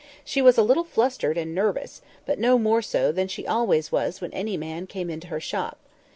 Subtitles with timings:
[0.25, 4.19] She was a little fluttered and nervous, but no more so than she always was
[4.19, 5.77] when any man came into her shop.